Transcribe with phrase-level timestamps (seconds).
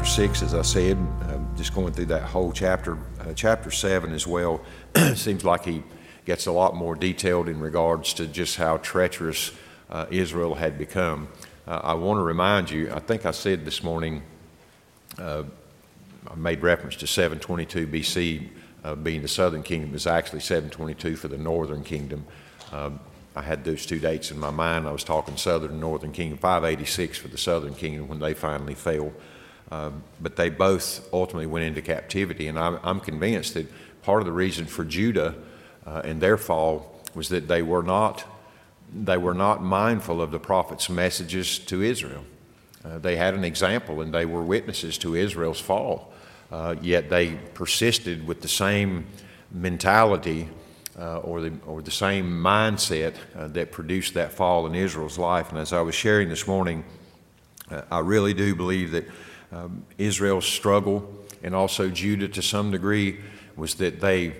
[0.00, 2.96] chapter 6, as I said, uh, just going through that whole chapter.
[3.20, 4.62] Uh, chapter 7 as well
[5.14, 5.82] seems like he
[6.24, 9.52] gets a lot more detailed in regards to just how treacherous
[9.90, 11.28] uh, Israel had become.
[11.68, 14.22] Uh, I want to remind you, I think I said this morning,
[15.18, 15.42] uh,
[16.30, 18.48] I made reference to 722 BC
[18.82, 19.94] uh, being the southern kingdom.
[19.94, 22.24] It's actually 722 for the northern kingdom.
[22.72, 23.00] Um,
[23.36, 24.88] I had those two dates in my mind.
[24.88, 28.74] I was talking Southern and Northern Kingdom, 586 for the Southern Kingdom when they finally
[28.74, 29.12] fell.
[29.70, 32.48] Um, but they both ultimately went into captivity.
[32.48, 33.66] And I'm, I'm convinced that
[34.02, 35.34] part of the reason for Judah
[35.86, 38.24] uh, and their fall was that they were not
[38.92, 42.24] they were not mindful of the prophet's messages to Israel.
[42.84, 46.12] Uh, they had an example and they were witnesses to Israel's fall,
[46.50, 49.06] uh, yet they persisted with the same
[49.52, 50.48] mentality
[50.98, 55.50] uh, or, the, or the same mindset uh, that produced that fall in Israel's life.
[55.50, 56.84] And as I was sharing this morning,
[57.70, 59.06] uh, I really do believe that
[59.52, 61.12] um, Israel's struggle
[61.42, 63.20] and also Judah to some degree
[63.56, 64.34] was that they,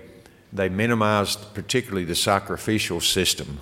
[0.53, 3.61] they minimized particularly the sacrificial system.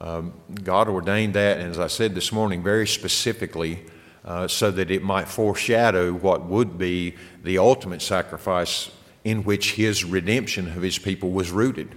[0.00, 0.32] Um,
[0.64, 3.82] God ordained that, and as I said this morning, very specifically
[4.24, 8.90] uh, so that it might foreshadow what would be the ultimate sacrifice
[9.24, 11.94] in which His redemption of His people was rooted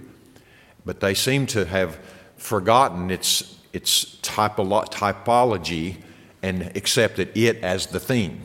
[0.86, 1.98] but they seem to have
[2.36, 5.96] forgotten its, its typolo- typology
[6.42, 8.40] and accepted it as the theme.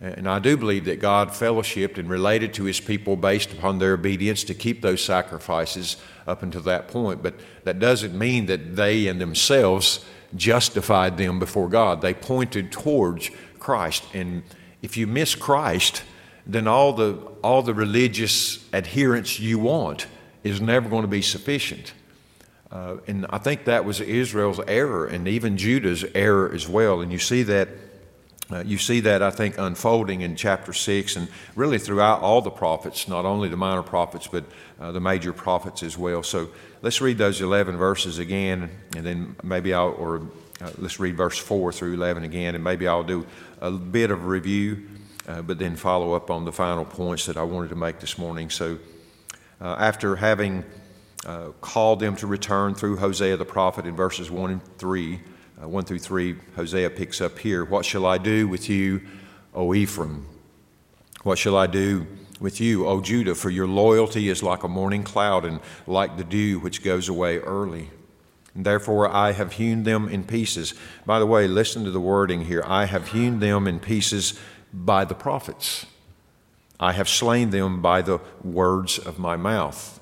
[0.00, 3.92] And I do believe that God fellowshipped and related to his people based upon their
[3.92, 7.22] obedience to keep those sacrifices up until that point.
[7.22, 7.34] But
[7.64, 10.02] that doesn't mean that they and themselves
[10.34, 12.00] justified them before God.
[12.00, 14.04] They pointed towards Christ.
[14.14, 14.42] And
[14.80, 16.02] if you miss Christ,
[16.46, 20.06] then all the, all the religious adherence you want
[20.42, 21.92] is never going to be sufficient.
[22.72, 27.02] Uh, and I think that was Israel's error and even Judah's error as well.
[27.02, 27.68] And you see that.
[28.52, 32.50] Uh, you see that, I think, unfolding in chapter 6 and really throughout all the
[32.50, 34.44] prophets, not only the minor prophets, but
[34.80, 36.22] uh, the major prophets as well.
[36.22, 36.48] So
[36.82, 40.22] let's read those 11 verses again, and then maybe I'll, or
[40.60, 43.24] uh, let's read verse 4 through 11 again, and maybe I'll do
[43.60, 44.88] a bit of review,
[45.28, 48.18] uh, but then follow up on the final points that I wanted to make this
[48.18, 48.50] morning.
[48.50, 48.78] So
[49.60, 50.64] uh, after having
[51.24, 55.20] uh, called them to return through Hosea the prophet in verses 1 and 3,
[55.62, 59.02] uh, 1 through 3, Hosea picks up here What shall I do with you,
[59.54, 60.26] O Ephraim?
[61.22, 62.06] What shall I do
[62.40, 63.34] with you, O Judah?
[63.34, 67.38] For your loyalty is like a morning cloud and like the dew which goes away
[67.38, 67.90] early.
[68.54, 70.74] And therefore I have hewn them in pieces.
[71.04, 74.38] By the way, listen to the wording here I have hewn them in pieces
[74.72, 75.86] by the prophets.
[76.78, 80.00] I have slain them by the words of my mouth.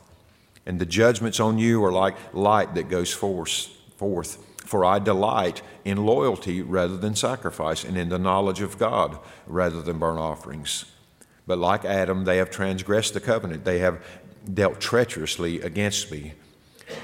[0.65, 3.69] And the judgments on you are like light that goes forth.
[3.97, 4.39] forth.
[4.69, 9.81] For I delight in loyalty rather than sacrifice, and in the knowledge of God rather
[9.81, 10.85] than burnt offerings.
[11.47, 13.65] But like Adam, they have transgressed the covenant.
[13.65, 14.05] They have
[14.53, 16.35] dealt treacherously against me.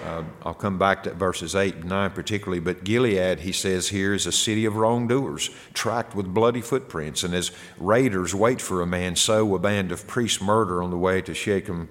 [0.04, 4.12] Uh, I'll come back to verses 8 and 9 particularly, but Gilead, he says here,
[4.12, 7.22] is a city of wrongdoers, tracked with bloody footprints.
[7.22, 10.98] And as raiders wait for a man, so a band of priests murder on the
[10.98, 11.88] way to Shechem.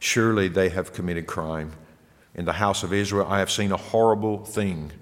[0.00, 1.74] Surely they have committed crime.
[2.36, 4.92] In the house of Israel, I have seen a horrible thing.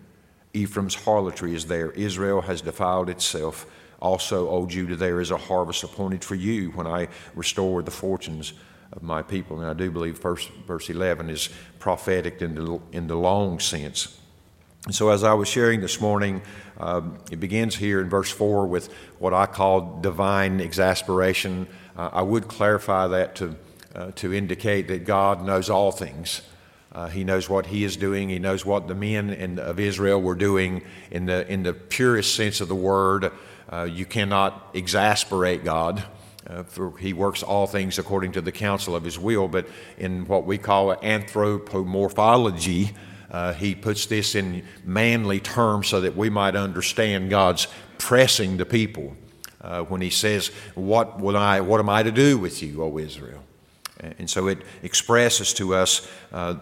[0.53, 1.91] Ephraim's harlotry is there.
[1.91, 3.67] Israel has defiled itself.
[4.01, 8.53] Also, O Judah, there is a harvest appointed for you when I restore the fortunes
[8.93, 9.61] of my people.
[9.61, 11.49] And I do believe first, verse 11 is
[11.81, 14.21] prophetic in the, in the long sense.
[14.87, 16.41] And so, as I was sharing this morning,
[16.79, 21.67] um, it begins here in verse 4 with what I call divine exasperation.
[21.97, 23.57] Uh, I would clarify that to,
[23.95, 26.43] uh, to indicate that God knows all things.
[26.95, 28.29] Uh, he knows what he is doing.
[28.29, 32.37] He knows what the men in, of Israel were doing in the, in the purest
[32.37, 33.33] sense of the word.
[33.69, 36.05] Uh, you cannot exasperate God.
[36.47, 39.67] Uh, for he works all things according to the counsel of his will, but
[39.97, 42.93] in what we call anthropomorphology,
[43.31, 47.67] uh, he puts this in manly terms so that we might understand God's
[47.97, 49.17] pressing the people
[49.63, 52.99] uh, when he says, what, would I, what am I to do with you, O
[52.99, 53.43] Israel?
[54.19, 56.57] And so it expresses to us uh,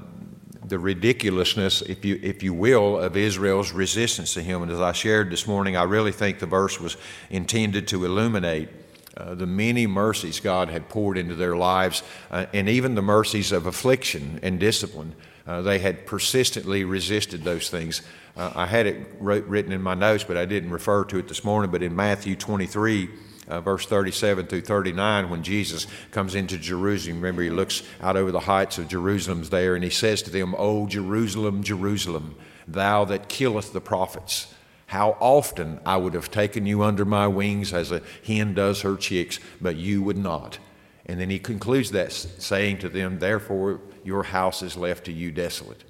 [0.73, 4.63] the ridiculousness, if you, if you will, of Israel's resistance to him.
[4.63, 6.97] And as I shared this morning, I really think the verse was
[7.29, 8.71] intended to illuminate
[9.15, 13.53] uh, the many mercies God had poured into their lives, uh, and even the mercies
[13.53, 15.15] of affliction and discipline.
[15.47, 18.01] Uh, they had persistently resisted those things.
[18.35, 21.29] Uh, I had it wrote, written in my notes, but I didn't refer to it
[21.29, 21.71] this morning.
[21.71, 23.11] But in Matthew 23,
[23.49, 28.31] uh, verse 37 through 39, when Jesus comes into Jerusalem, remember he looks out over
[28.31, 32.37] the heights of Jerusalem's there, and he says to them, O Jerusalem, Jerusalem,
[32.67, 34.55] thou that killeth the prophets
[34.93, 38.95] how often I would have taken you under my wings as a hen does her
[38.95, 40.59] chicks, but you would not.
[41.07, 45.31] And then he concludes that saying to them, Therefore, your house is left to you
[45.31, 45.83] desolate.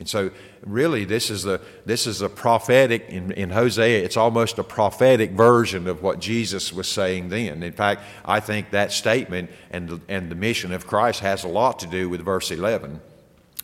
[0.00, 0.30] And so,
[0.66, 5.30] really, this is a, this is a prophetic, in, in Hosea, it's almost a prophetic
[5.30, 7.62] version of what Jesus was saying then.
[7.62, 11.48] In fact, I think that statement and the, and the mission of Christ has a
[11.48, 13.00] lot to do with verse 11.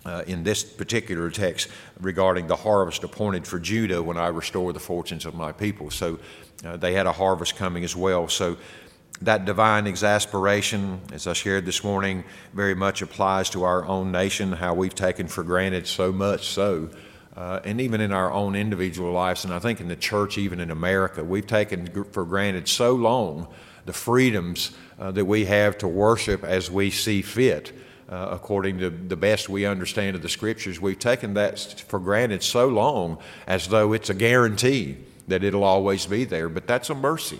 [0.03, 1.69] Uh, in this particular text
[2.01, 5.91] regarding the harvest appointed for Judah when I restore the fortunes of my people.
[5.91, 6.19] So
[6.65, 8.27] uh, they had a harvest coming as well.
[8.27, 8.57] So
[9.23, 12.25] that divine exasperation, as I shared this morning,
[12.55, 16.89] very much applies to our own nation, how we've taken for granted so much so.
[17.37, 20.59] Uh, and even in our own individual lives, and I think in the church, even
[20.59, 23.47] in America, we've taken for granted so long
[23.87, 27.73] the freedoms uh, that we have to worship as we see fit.
[28.09, 32.43] Uh, according to the best we understand of the scriptures, we've taken that for granted
[32.43, 33.17] so long
[33.47, 34.97] as though it's a guarantee
[35.29, 36.49] that it'll always be there.
[36.49, 37.39] But that's a mercy.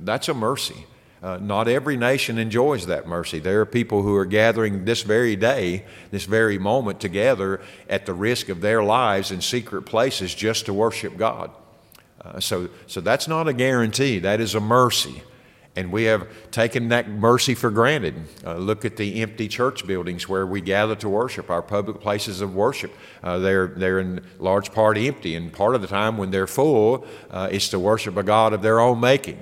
[0.00, 0.86] That's a mercy.
[1.22, 3.38] Uh, not every nation enjoys that mercy.
[3.38, 8.12] There are people who are gathering this very day, this very moment together at the
[8.12, 11.50] risk of their lives in secret places just to worship God.
[12.22, 15.22] Uh, so, so that's not a guarantee, that is a mercy.
[15.74, 18.14] And we have taken that mercy for granted.
[18.44, 22.40] Uh, look at the empty church buildings where we gather to worship, our public places
[22.40, 22.92] of worship.
[23.22, 27.06] Uh, they're, they're in large part empty, and part of the time when they're full,
[27.30, 29.38] uh, it's to worship a God of their own making.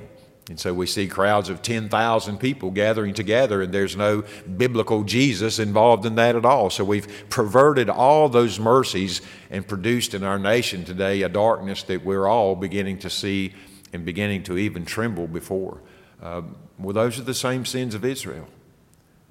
[0.50, 4.25] And so we see crowds of 10,000 people gathering together, and there's no
[4.56, 6.69] biblical Jesus involved in that at all.
[6.69, 12.05] So we've perverted all those mercies and produced in our nation today a darkness that
[12.05, 13.55] we're all beginning to see
[13.94, 15.81] and beginning to even tremble before.
[16.23, 16.43] Uh,
[16.79, 18.47] well, those are the same sins of Israel.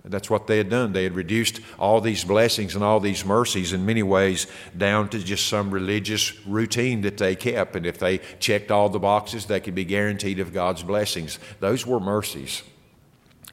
[0.06, 0.92] That's what they had done.
[0.92, 5.20] They had reduced all these blessings and all these mercies in many ways down to
[5.20, 7.78] just some religious routine that they kept.
[7.78, 11.40] And if they checked all the boxes, they could be guaranteed of God's blessings.
[11.62, 12.64] Those were mercies.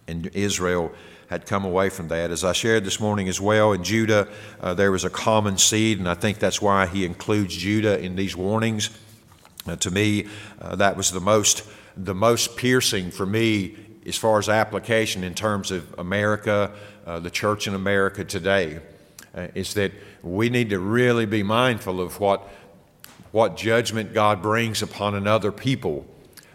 [0.08, 0.90] And Israel
[1.28, 2.32] had come away from that.
[2.32, 4.26] As I shared this morning as well, in Judah,
[4.60, 8.16] uh, there was a common seed, and I think that's why he includes Judah in
[8.16, 8.90] these warnings.
[9.68, 10.26] Uh, to me,
[10.60, 11.62] uh, that was the most,
[11.96, 13.76] the most piercing for me
[14.06, 16.72] as far as application in terms of America,
[17.06, 18.80] uh, the church in America today,
[19.34, 19.92] uh, is that
[20.22, 22.48] we need to really be mindful of what,
[23.32, 26.06] what judgment God brings upon another people.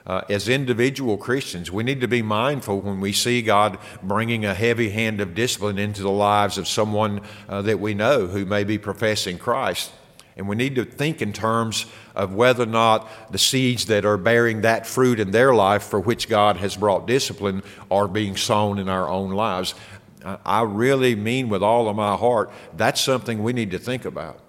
[0.06, 4.54] Uh, as individual Christians, we need to be mindful when we see God bringing a
[4.54, 8.64] heavy hand of discipline into the lives of someone uh, that we know who may
[8.64, 9.92] be professing Christ.
[10.38, 14.18] And we need to think in terms of whether or not the seeds that are
[14.18, 18.78] bearing that fruit in their life for which God has brought discipline are being sown
[18.78, 19.76] in our own lives.
[20.44, 24.40] I really mean with all of my heart, that's something we need to think about.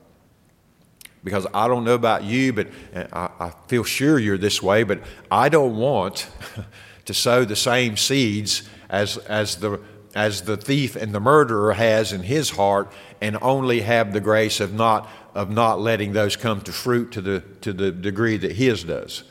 [1.23, 4.85] Because I don't know about you, but uh, I, I feel sure you're this way,
[4.85, 5.01] but
[5.31, 6.29] I don't want
[7.05, 9.81] to sow the same seeds as, as the
[10.17, 12.91] as the thief and the murderer has in his heart
[13.27, 17.21] and only have the grace of not of not letting those come to fruit to
[17.21, 19.23] the, to the degree that his does.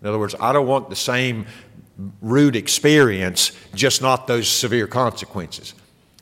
[0.00, 1.46] In other words, I don't want the same
[2.20, 5.74] rude experience, just not those severe consequences.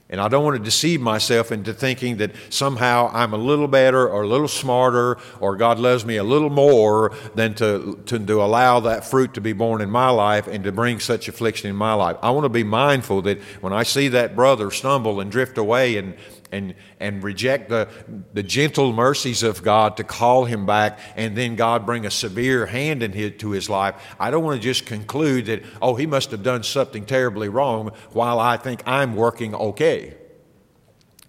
[0.09, 4.09] And I don't want to deceive myself into thinking that somehow I'm a little better
[4.09, 8.43] or a little smarter or God loves me a little more than to, to, to,
[8.43, 11.77] allow that fruit to be born in my life and to bring such affliction in
[11.77, 12.17] my life.
[12.23, 15.97] I want to be mindful that when I see that brother stumble and drift away
[15.97, 16.15] and,
[16.53, 17.89] and, and reject the,
[18.33, 22.67] the gentle mercies of God to call him back, and then God bring a severe
[22.67, 23.95] hand in his, to his life.
[24.19, 27.93] I don't want to just conclude that, oh, he must have done something terribly wrong
[28.13, 30.17] while I think I'm working okay.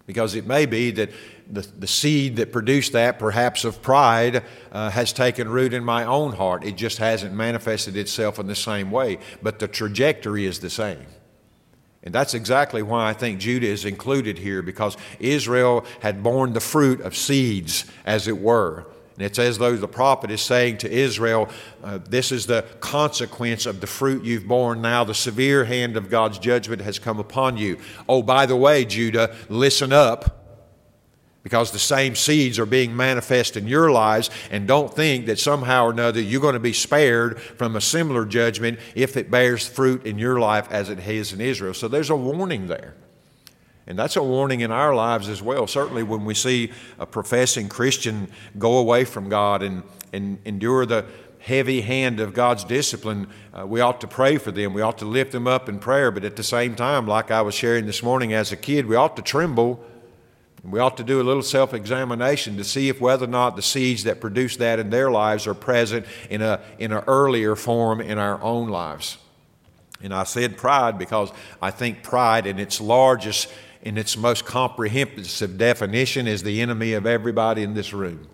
[0.06, 1.10] Because it may be that
[1.48, 6.04] the, the seed that produced that, perhaps of pride, uh, has taken root in my
[6.04, 6.64] own heart.
[6.64, 11.06] It just hasn't manifested itself in the same way, but the trajectory is the same.
[12.04, 16.60] And that's exactly why I think Judah is included here, because Israel had borne the
[16.60, 18.86] fruit of seeds, as it were.
[19.16, 21.48] And it's as though the prophet is saying to Israel,
[21.84, 24.82] uh, This is the consequence of the fruit you've borne.
[24.82, 27.78] Now the severe hand of God's judgment has come upon you.
[28.08, 30.41] Oh, by the way, Judah, listen up
[31.42, 35.86] because the same seeds are being manifest in your lives, and don't think that somehow
[35.86, 40.06] or another you're going to be spared from a similar judgment if it bears fruit
[40.06, 41.74] in your life as it has in Israel.
[41.74, 42.94] So there's a warning there.
[43.86, 45.66] And that's a warning in our lives as well.
[45.66, 46.70] Certainly, when we see
[47.00, 49.82] a professing Christian go away from God and,
[50.12, 51.04] and endure the
[51.40, 54.72] heavy hand of God's discipline, uh, we ought to pray for them.
[54.72, 56.12] We ought to lift them up in prayer.
[56.12, 58.94] But at the same time, like I was sharing this morning as a kid, we
[58.94, 59.84] ought to tremble
[60.64, 63.62] We ought to do a little self examination to see if whether or not the
[63.62, 68.00] seeds that produce that in their lives are present in, a, in an earlier form
[68.00, 69.18] in our own lives.
[70.02, 73.52] And I said pride because I think pride in its largest,
[73.82, 78.28] in its most comprehensive definition is the enemy of everybody in this room.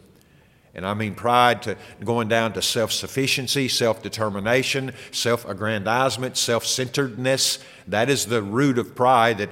[0.74, 6.66] And I mean pride to going down to self sufficiency, self determination, self aggrandizement, self
[6.66, 7.58] centeredness.
[7.86, 9.48] That is the root of pride that,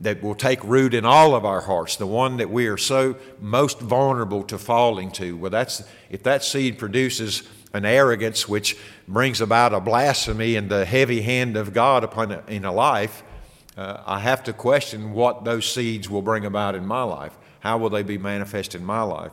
[0.00, 3.16] that will take root in all of our hearts, the one that we are so
[3.40, 5.36] most vulnerable to falling to.
[5.36, 7.42] Well, that's, if that seed produces
[7.74, 8.76] an arrogance which
[9.08, 13.24] brings about a blasphemy and the heavy hand of God upon a, in a life,
[13.76, 17.36] uh, I have to question what those seeds will bring about in my life.
[17.60, 19.32] How will they be manifest in my life?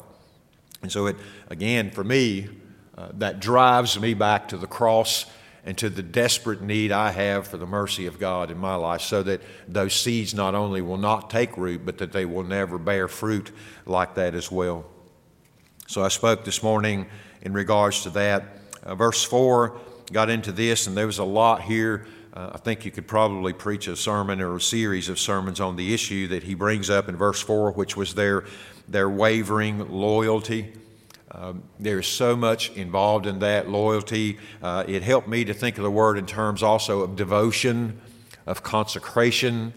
[0.82, 1.16] And so, it
[1.50, 2.50] again, for me,
[2.98, 5.26] uh, that drives me back to the cross
[5.66, 9.02] and to the desperate need I have for the mercy of God in my life
[9.02, 12.78] so that those seeds not only will not take root, but that they will never
[12.78, 13.52] bear fruit
[13.88, 14.86] like that as well.
[15.88, 17.08] So I spoke this morning
[17.42, 18.44] in regards to that.
[18.84, 19.76] Uh, verse 4
[20.12, 22.06] got into this, and there was a lot here.
[22.32, 25.78] Uh, I think you could probably preach a sermon or a series of sermons on
[25.78, 28.46] the issue that he brings up in verse 4, which was their,
[28.88, 30.74] their wavering loyalty.
[31.38, 34.38] Um, there's so much involved in that loyalty.
[34.64, 38.00] Uh, it helped me to think of the word in terms also of devotion,
[38.46, 39.74] of consecration,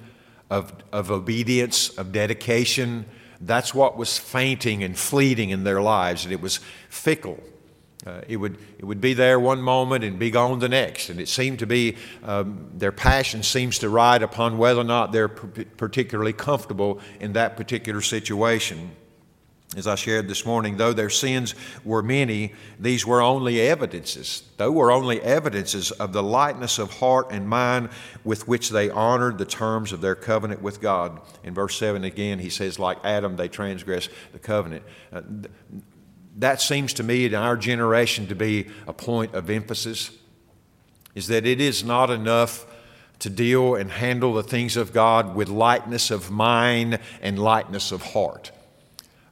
[0.51, 3.07] of, of obedience, of dedication.
[3.41, 6.61] That's what was fainting and fleeting in their lives, and it was
[6.91, 7.43] fickle.
[8.07, 11.11] Uh, it, would, it would be there one moment and be gone the next.
[11.11, 15.11] And it seemed to be, um, their passion seems to ride upon whether or not
[15.11, 18.93] they're particularly comfortable in that particular situation.
[19.77, 24.43] As I shared this morning, though their sins were many, these were only evidences.
[24.57, 27.91] Though were only evidences of the lightness of heart and mind
[28.25, 31.21] with which they honored the terms of their covenant with God.
[31.45, 34.85] In verse 7 again, he says, like Adam, they transgressed the covenant.
[35.13, 35.21] Uh,
[36.39, 40.13] that seems to me in our generation to be a point of emphasis,
[41.15, 42.65] is that it is not enough
[43.19, 48.03] to deal and handle the things of God with lightness of mind and lightness of
[48.03, 48.51] heart.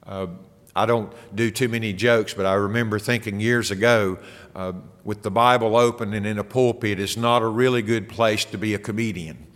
[0.06, 0.28] Uh,
[0.74, 4.18] I don't do too many jokes, but I remember thinking years ago
[4.54, 8.44] uh, with the Bible open and in a pulpit is not a really good place
[8.46, 9.46] to be a comedian.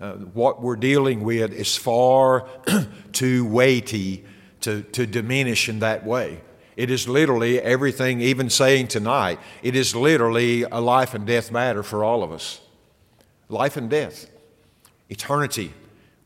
[0.00, 2.48] Uh, what we're dealing with is far
[3.12, 4.24] too weighty
[4.60, 6.40] to, to diminish in that way.
[6.76, 11.82] It is literally everything, even saying tonight, it is literally a life and death matter
[11.82, 12.60] for all of us.
[13.48, 14.28] Life and death,
[15.08, 15.72] eternity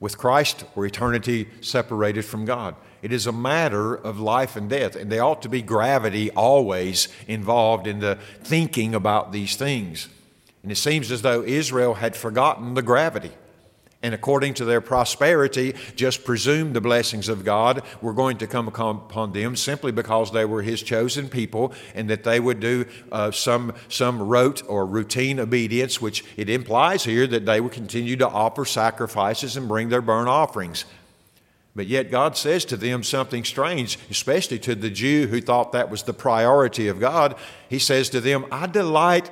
[0.00, 2.76] with Christ or eternity separated from God.
[3.02, 7.08] It is a matter of life and death, and there ought to be gravity always
[7.26, 10.08] involved in the thinking about these things.
[10.62, 13.32] And it seems as though Israel had forgotten the gravity.
[14.00, 18.68] And according to their prosperity, just presumed the blessings of God were going to come
[18.68, 23.32] upon them simply because they were His chosen people and that they would do uh,
[23.32, 28.28] some, some rote or routine obedience, which it implies here that they would continue to
[28.28, 30.84] offer sacrifices and bring their burnt offerings.
[31.78, 35.88] But yet God says to them something strange, especially to the Jew who thought that
[35.88, 37.36] was the priority of God.
[37.68, 39.30] He says to them, I delight,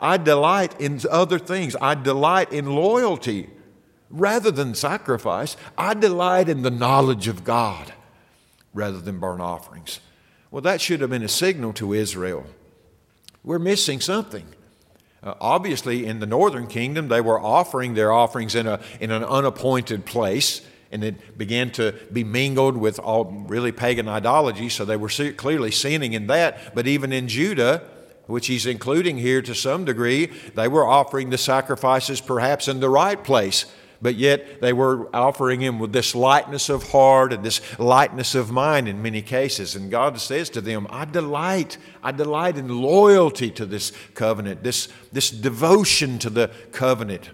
[0.00, 1.76] I delight in other things.
[1.80, 3.50] I delight in loyalty
[4.10, 5.56] rather than sacrifice.
[5.78, 7.92] I delight in the knowledge of God
[8.74, 10.00] rather than burnt offerings.
[10.50, 12.44] Well, that should have been a signal to Israel.
[13.44, 14.48] We're missing something.
[15.22, 19.22] Uh, obviously, in the northern kingdom, they were offering their offerings in, a, in an
[19.22, 24.68] unappointed place and it began to be mingled with all really pagan ideology.
[24.68, 26.74] So they were clearly sinning in that.
[26.74, 27.82] But even in Judah,
[28.26, 32.88] which he's including here to some degree, they were offering the sacrifices perhaps in the
[32.88, 33.66] right place.
[34.00, 38.50] But yet they were offering him with this lightness of heart and this lightness of
[38.50, 39.74] mind in many cases.
[39.74, 44.88] And God says to them, I delight, I delight in loyalty to this covenant, this,
[45.12, 47.30] this devotion to the covenant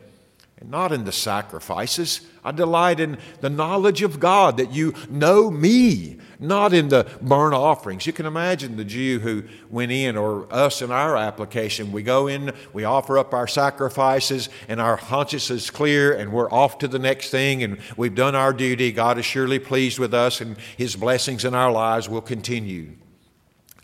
[0.68, 2.20] not in the sacrifices.
[2.44, 7.54] I delight in the knowledge of God, that you know me, not in the burnt
[7.54, 8.06] offerings.
[8.06, 11.92] You can imagine the Jew who went in, or us in our application.
[11.92, 16.50] We go in, we offer up our sacrifices, and our conscience is clear, and we're
[16.50, 18.92] off to the next thing, and we've done our duty.
[18.92, 22.92] God is surely pleased with us, and His blessings in our lives will continue.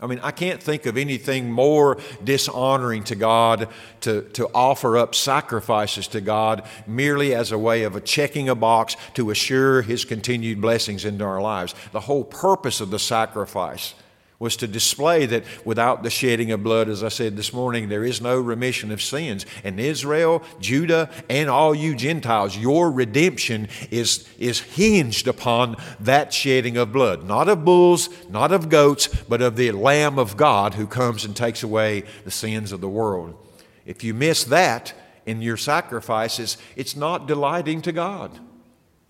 [0.01, 3.69] I mean, I can't think of anything more dishonoring to God
[4.01, 8.55] to, to offer up sacrifices to God merely as a way of a checking a
[8.55, 11.75] box to assure His continued blessings into our lives.
[11.91, 13.93] The whole purpose of the sacrifice
[14.41, 18.03] was to display that without the shedding of blood, as I said this morning, there
[18.03, 19.45] is no remission of sins.
[19.63, 26.75] And Israel, Judah, and all you Gentiles, your redemption is, is hinged upon that shedding
[26.75, 27.23] of blood.
[27.23, 31.35] Not of bulls, not of goats, but of the Lamb of God who comes and
[31.35, 33.37] takes away the sins of the world.
[33.85, 34.91] If you miss that
[35.27, 38.39] in your sacrifices, it's not delighting to God.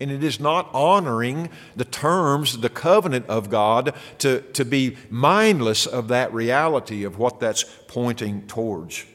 [0.02, 5.86] And it is not honoring the terms, the covenant of God, to, to be mindless
[5.86, 9.06] of that reality of what that's pointing towards.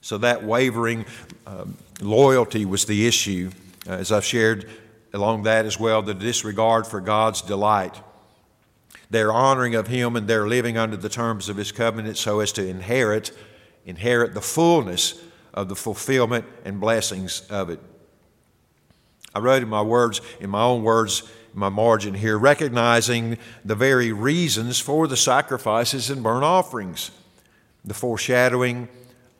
[0.00, 1.06] So that wavering
[1.46, 3.50] um, loyalty was the issue.
[3.86, 4.68] Uh, as I've shared
[5.12, 8.00] along that as well, the disregard for God's delight.
[9.10, 12.52] Their honoring of Him and their living under the terms of His covenant so as
[12.52, 13.30] to inherit,
[13.84, 17.80] inherit the fullness of the fulfillment and blessings of it.
[19.34, 21.22] I wrote in my words, in my own words,
[21.54, 27.10] in my margin here, recognizing the very reasons for the sacrifices and burnt offerings,
[27.84, 28.88] the foreshadowing,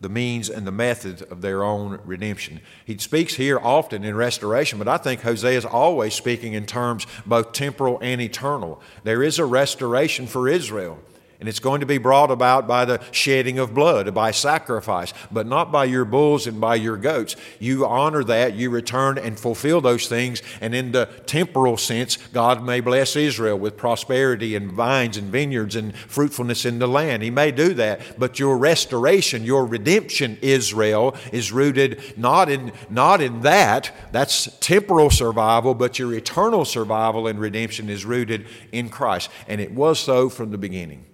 [0.01, 2.61] the means, and the method of their own redemption.
[2.87, 7.07] He speaks here often in restoration, but I think Hosea is always speaking in terms
[7.27, 8.81] both temporal and eternal.
[9.05, 10.99] There is a restoration for Israel.
[11.41, 15.47] And it's going to be brought about by the shedding of blood, by sacrifice, but
[15.47, 17.35] not by your bulls and by your goats.
[17.59, 20.43] You honor that, you return and fulfill those things.
[20.61, 25.77] And in the temporal sense, God may bless Israel with prosperity and vines and vineyards
[25.77, 27.23] and fruitfulness in the land.
[27.23, 28.19] He may do that.
[28.19, 33.93] But your restoration, your redemption, Israel, is rooted not in, not in that.
[34.13, 39.31] That's temporal survival, but your eternal survival and redemption is rooted in Christ.
[39.49, 41.07] And it was so from the beginning.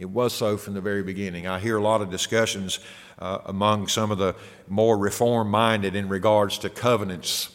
[0.00, 1.46] It was so from the very beginning.
[1.46, 2.78] I hear a lot of discussions
[3.18, 4.34] uh, among some of the
[4.66, 7.54] more reform minded in regards to covenants.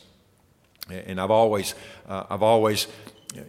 [0.88, 1.74] And I've always,
[2.08, 2.86] uh, I've always,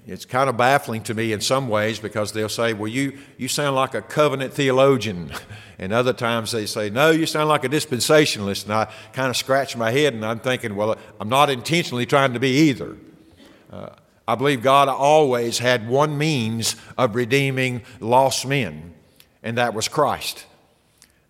[0.07, 3.49] it's kind of baffling to me in some ways because they'll say, Well, you, you
[3.49, 5.31] sound like a covenant theologian.
[5.79, 8.65] And other times they say, No, you sound like a dispensationalist.
[8.65, 12.33] And I kind of scratch my head and I'm thinking, Well, I'm not intentionally trying
[12.33, 12.97] to be either.
[13.71, 13.91] Uh,
[14.29, 18.95] I believe God always had one means of redeeming lost men,
[19.43, 20.47] and that was Christ.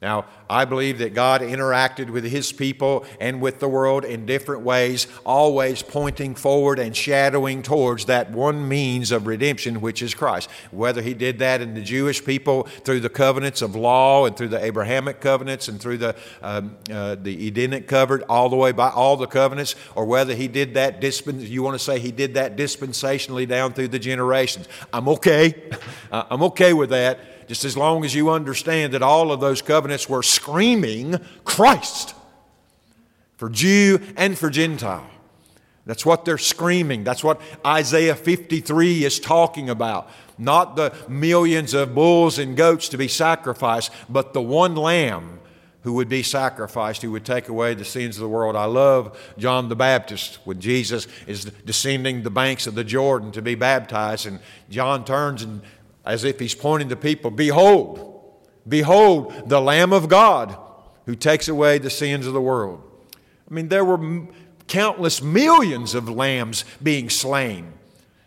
[0.06, 4.62] Now, I believe that God interacted with His people and with the world in different
[4.62, 10.48] ways, always pointing forward and shadowing towards that one means of redemption, which is Christ.
[10.70, 14.50] Whether He did that in the Jewish people through the covenants of law and through
[14.50, 18.90] the Abrahamic covenants and through the, um, uh, the Edenic covenant, all the way by
[18.90, 22.34] all the covenants, or whether He did that, dispens- you want to say He did
[22.34, 24.68] that dispensationally down through the generations.
[24.92, 25.68] I'm okay.
[26.12, 30.08] I'm okay with that just as long as you understand that all of those covenants
[30.08, 32.14] were screaming Christ
[33.36, 35.08] for Jew and for Gentile.
[35.84, 37.04] That's what they're screaming.
[37.04, 40.10] That's what Isaiah 53 is talking about.
[40.36, 45.38] Not the millions of bulls and goats to be sacrificed, but the one lamb
[45.82, 48.56] who would be sacrificed, who would take away the sins of the world.
[48.56, 53.40] I love John the Baptist when Jesus is descending the banks of the Jordan to
[53.40, 55.62] be baptized, and John turns and
[56.06, 60.56] as if he's pointing to people Behold, behold, the Lamb of God
[61.06, 62.82] who takes away the sins of the world.
[63.48, 64.26] I mean, there were
[64.66, 67.72] countless millions of lambs being slain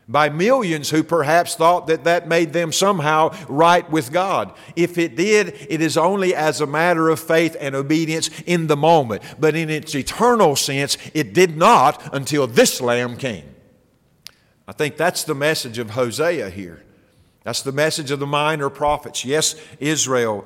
[0.07, 4.51] by millions who perhaps thought that that made them somehow right with God.
[4.75, 8.75] If it did, it is only as a matter of faith and obedience in the
[8.75, 9.21] moment.
[9.39, 13.55] But in its eternal sense, it did not until this lamb came.
[14.67, 16.83] I think that's the message of Hosea here.
[17.49, 19.25] That's the message of the minor prophets.
[19.25, 20.45] Yes, Israel,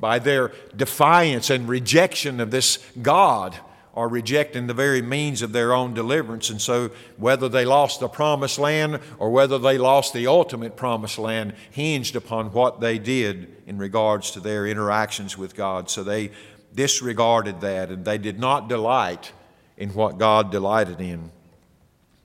[0.00, 3.56] by their defiance and rejection of this God,
[3.94, 6.50] are rejecting the very means of their own deliverance.
[6.50, 11.16] And so, whether they lost the promised land or whether they lost the ultimate promised
[11.16, 15.88] land hinged upon what they did in regards to their interactions with God.
[15.90, 16.32] So, they
[16.74, 19.30] disregarded that and they did not delight
[19.76, 21.30] in what God delighted in.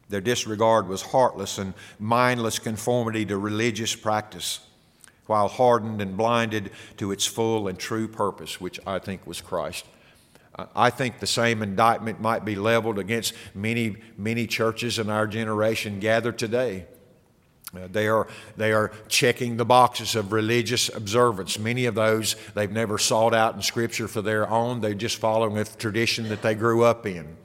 [0.10, 4.60] Their disregard was heartless and mindless conformity to religious practice,
[5.26, 9.86] while hardened and blinded to its full and true purpose, which I think was Christ.
[10.76, 16.00] I think the same indictment might be leveled against many, many churches in our generation
[16.00, 16.88] gathered today.
[17.76, 21.60] Uh, they, are, they are checking the boxes of religious observance.
[21.60, 25.58] Many of those they've never sought out in Scripture for their own, they're just following
[25.58, 27.38] a tradition that they grew up in.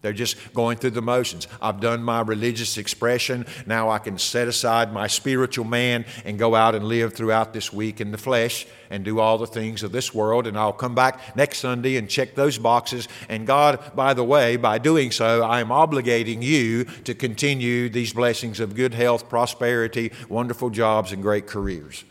[0.00, 1.48] They're just going through the motions.
[1.60, 3.46] I've done my religious expression.
[3.66, 7.72] Now I can set aside my spiritual man and go out and live throughout this
[7.72, 10.46] week in the flesh and do all the things of this world.
[10.46, 13.08] And I'll come back next Sunday and check those boxes.
[13.28, 18.12] And God, by the way, by doing so, I am obligating you to continue these
[18.12, 22.04] blessings of good health, prosperity, wonderful jobs, and great careers.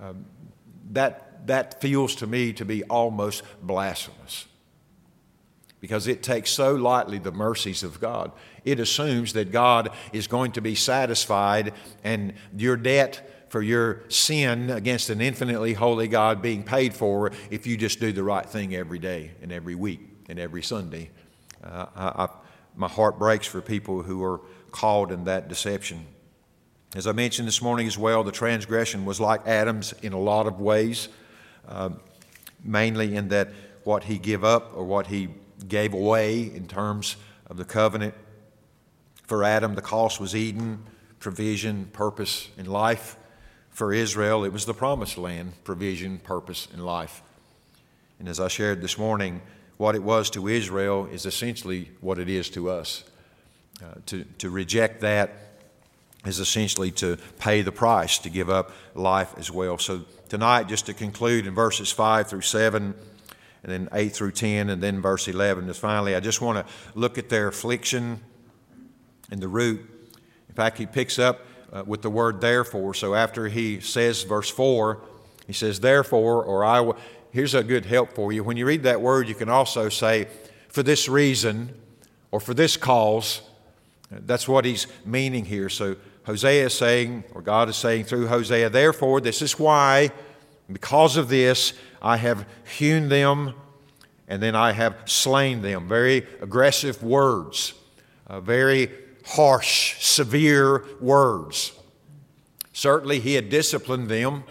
[0.00, 0.24] Um,
[0.92, 4.46] that, that feels to me to be almost blasphemous
[5.82, 8.30] because it takes so lightly the mercies of God.
[8.64, 14.70] It assumes that God is going to be satisfied and your debt for your sin
[14.70, 18.76] against an infinitely holy God being paid for if you just do the right thing
[18.76, 21.10] every day and every week and every Sunday.
[21.64, 22.28] Uh, I, I,
[22.76, 24.40] my heart breaks for people who are
[24.70, 26.06] caught in that deception.
[26.94, 30.46] As I mentioned this morning as well, the transgression was like Adam's in a lot
[30.46, 31.08] of ways,
[31.66, 31.90] uh,
[32.62, 33.48] mainly in that
[33.82, 35.28] what he gave up or what he
[35.68, 38.14] gave away in terms of the covenant.
[39.24, 40.84] For Adam, the cost was Eden,
[41.18, 43.16] provision, purpose, and life.
[43.70, 47.22] For Israel, it was the promised land, provision, purpose, and life.
[48.18, 49.40] And as I shared this morning,
[49.78, 53.04] what it was to Israel is essentially what it is to us.
[53.82, 55.32] Uh, to, to reject that
[56.24, 59.78] is essentially to pay the price, to give up life as well.
[59.78, 62.94] So, tonight, just to conclude in verses 5 through 7,
[63.62, 66.72] and then 8 through 10, and then verse 11 is finally, I just want to
[66.94, 68.20] look at their affliction
[69.30, 69.80] and the root.
[70.48, 71.40] In fact, he picks up
[71.72, 72.94] uh, with the word therefore.
[72.94, 75.00] So after he says verse 4,
[75.46, 76.96] he says, therefore, or I will.
[77.30, 78.44] Here's a good help for you.
[78.44, 80.28] When you read that word, you can also say,
[80.68, 81.74] for this reason,
[82.30, 83.42] or for this cause.
[84.10, 85.68] That's what he's meaning here.
[85.68, 90.10] So Hosea is saying, or God is saying through Hosea, therefore, this is why,
[90.70, 92.46] because of this, I have
[92.76, 93.54] hewn them,
[94.28, 95.88] and then I have slain them.
[95.88, 97.74] Very aggressive words,
[98.26, 98.90] uh, very
[99.26, 101.72] harsh, severe words.
[102.72, 104.44] Certainly, he had disciplined them.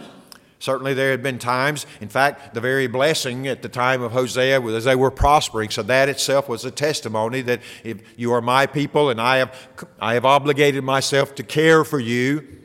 [0.60, 4.62] Certainly, there had been times, in fact, the very blessing at the time of Hosea
[4.62, 5.72] was as they were prospering.
[5.72, 9.56] So, that itself was a testimony that if you are my people and I have,
[10.00, 12.61] I have obligated myself to care for you,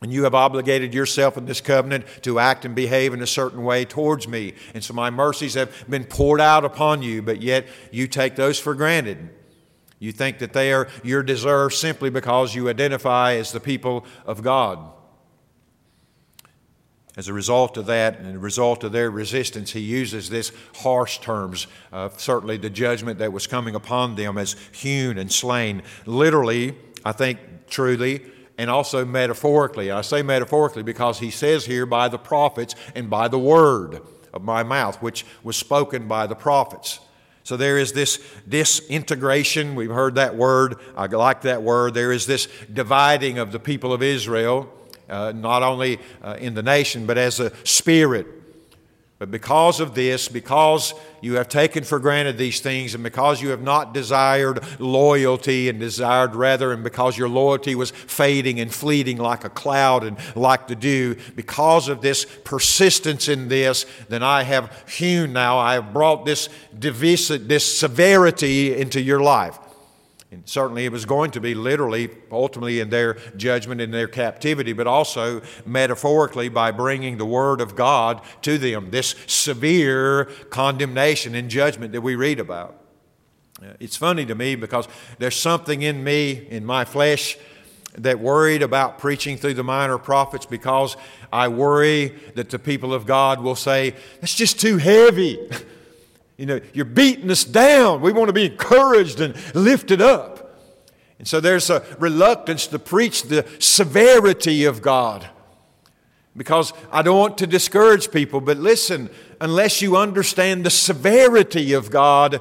[0.00, 3.64] and you have obligated yourself in this covenant to act and behave in a certain
[3.64, 4.54] way towards me.
[4.74, 8.60] And so my mercies have been poured out upon you, but yet you take those
[8.60, 9.30] for granted.
[9.98, 14.42] You think that they are your deserve simply because you identify as the people of
[14.42, 14.78] God.
[17.16, 21.18] As a result of that and a result of their resistance, he uses this harsh
[21.18, 25.82] terms, uh, certainly the judgment that was coming upon them as hewn and slain.
[26.06, 28.22] Literally, I think truly,
[28.58, 29.90] and also metaphorically.
[29.90, 34.02] I say metaphorically because he says here by the prophets and by the word
[34.34, 36.98] of my mouth, which was spoken by the prophets.
[37.44, 39.74] So there is this disintegration.
[39.74, 40.76] We've heard that word.
[40.96, 41.94] I like that word.
[41.94, 44.68] There is this dividing of the people of Israel,
[45.08, 48.26] uh, not only uh, in the nation, but as a spirit
[49.18, 53.48] but because of this, because you have taken for granted these things, and because you
[53.48, 59.16] have not desired loyalty and desired rather, and because your loyalty was fading and fleeting
[59.16, 64.44] like a cloud and like the dew, because of this persistence in this, then I
[64.44, 69.58] have hewn now, I have brought this, this severity into your life.
[70.30, 74.74] And certainly it was going to be literally, ultimately, in their judgment, in their captivity,
[74.74, 81.48] but also metaphorically by bringing the Word of God to them, this severe condemnation and
[81.48, 82.78] judgment that we read about.
[83.62, 84.86] Uh, it's funny to me because
[85.18, 87.38] there's something in me, in my flesh,
[87.96, 90.96] that worried about preaching through the minor prophets because
[91.32, 95.38] I worry that the people of God will say, it's just too heavy.
[96.38, 98.00] You know, you're beating us down.
[98.00, 100.58] We want to be encouraged and lifted up.
[101.18, 105.28] And so there's a reluctance to preach the severity of God
[106.36, 108.40] because I don't want to discourage people.
[108.40, 112.40] But listen, unless you understand the severity of God,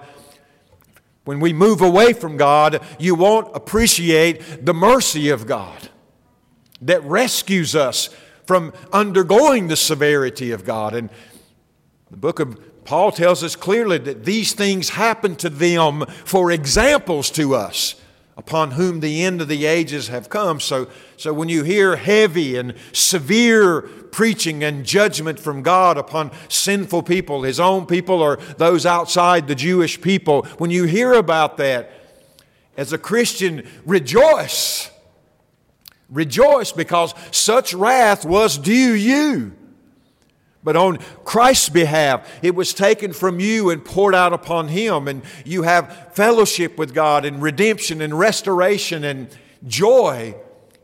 [1.25, 5.89] when we move away from God, you won't appreciate the mercy of God
[6.81, 10.93] that rescues us from undergoing the severity of God.
[10.93, 11.09] And
[12.11, 17.29] the book of Paul tells us clearly that these things happen to them for examples
[17.31, 17.95] to us
[18.37, 20.61] upon whom the end of the ages have come.
[20.61, 27.03] So, so when you hear heavy and severe preaching and judgment from God upon sinful
[27.03, 31.91] people, His own people or those outside the Jewish people, when you hear about that,
[32.77, 34.89] as a Christian, rejoice.
[36.09, 39.57] Rejoice because such wrath was due you.
[40.67, 42.29] But on Christ's behalf.
[42.41, 46.93] It was taken from you and poured out upon Him, and you have fellowship with
[46.93, 49.29] God and redemption and restoration and
[49.65, 50.35] joy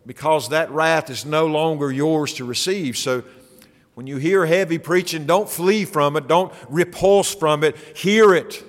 [0.05, 2.95] because that wrath is no longer yours to receive.
[2.95, 3.25] So
[3.93, 8.63] when you hear heavy preaching, don't flee from it, don't repulse from it, hear it,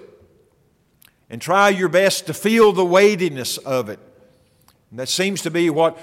[1.31, 4.00] and try your best to feel the weightiness of it.
[4.90, 5.96] And that seems to be what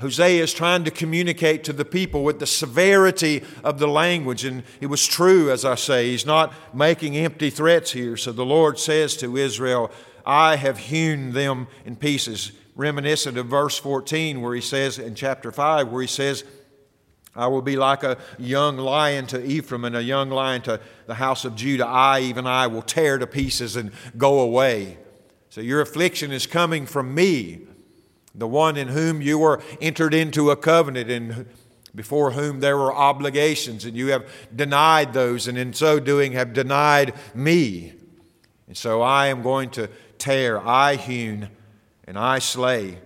[0.00, 4.44] Hosea is trying to communicate to the people with the severity of the language.
[4.44, 6.10] And it was true, as I say.
[6.10, 8.16] He's not making empty threats here.
[8.16, 9.90] So the Lord says to Israel,
[10.24, 12.52] I have hewn them in pieces.
[12.76, 16.44] Reminiscent of verse 14, where he says, in chapter 5, where he says,
[17.34, 21.14] I will be like a young lion to Ephraim and a young lion to the
[21.14, 21.86] house of Judah.
[21.86, 24.98] I, even I, will tear to pieces and go away.
[25.50, 27.67] So your affliction is coming from me
[28.34, 31.46] the one in whom you were entered into a covenant and
[31.94, 36.52] before whom there were obligations, and you have denied those, and in so doing have
[36.52, 37.92] denied me.
[38.66, 39.88] And so I am going to
[40.18, 41.48] tear, I hewn,
[42.06, 42.98] and I slay.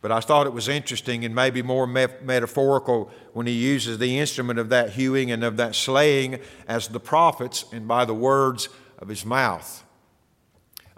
[0.00, 4.18] But I thought it was interesting and maybe more me- metaphorical when he uses the
[4.18, 8.68] instrument of that hewing and of that slaying as the prophets and by the words
[8.98, 9.84] of his mouth.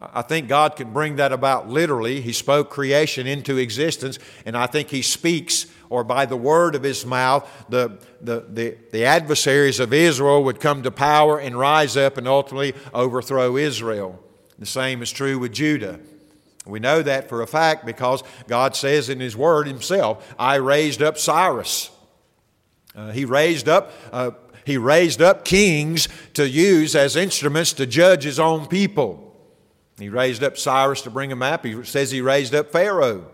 [0.00, 2.20] I think God can bring that about literally.
[2.20, 6.84] He spoke creation into existence, and I think He speaks, or by the word of
[6.84, 11.96] His mouth, the, the, the, the, adversaries of Israel would come to power and rise
[11.96, 14.22] up and ultimately overthrow Israel.
[14.58, 15.98] The same is true with Judah.
[16.64, 21.02] We know that for a fact because God says in His Word Himself, I raised
[21.02, 21.90] up Cyrus.
[22.94, 23.92] Uh, he raised up.
[24.12, 24.32] Uh,
[24.64, 29.27] he raised up kings to use as instruments to judge his own people.
[29.98, 31.64] He raised up Cyrus to bring him up.
[31.64, 33.30] He says he raised up Pharaoh.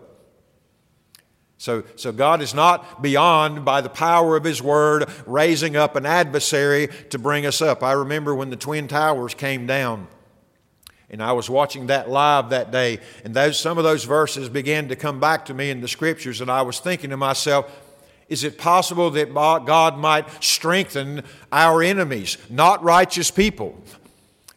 [1.57, 6.05] So, so God is not beyond, by the power of His Word, raising up an
[6.05, 7.81] adversary to bring us up.
[7.81, 10.07] I remember when the Twin Towers came down,
[11.09, 14.89] and I was watching that live that day, and those, some of those verses began
[14.89, 17.71] to come back to me in the Scriptures, and I was thinking to myself,
[18.27, 23.81] is it possible that God might strengthen our enemies, not righteous people?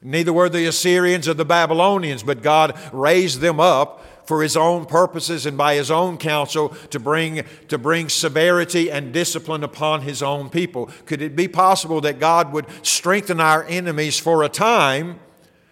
[0.03, 4.85] Neither were the Assyrians or the Babylonians, but God raised them up for his own
[4.85, 10.23] purposes and by his own counsel to bring, to bring severity and discipline upon his
[10.23, 10.91] own people.
[11.07, 15.19] Could it be possible that God would strengthen our enemies for a time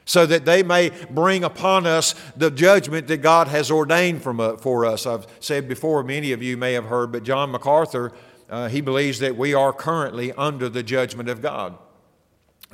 [0.07, 4.57] so that they may bring upon us the judgment that God has ordained from, uh,
[4.57, 5.07] for us?
[5.07, 8.13] I've said before, many of you may have heard, but John MacArthur,
[8.49, 11.77] uh, he believes that we are currently under the judgment of God.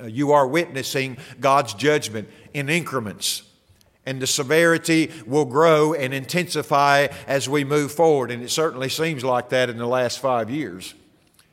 [0.00, 3.42] Uh, you are witnessing God's judgment in increments.
[4.04, 8.30] And the severity will grow and intensify as we move forward.
[8.30, 10.94] And it certainly seems like that in the last five years.